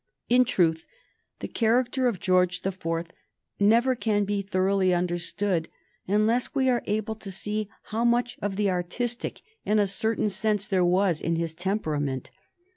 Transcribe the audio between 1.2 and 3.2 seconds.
the character of George the Fourth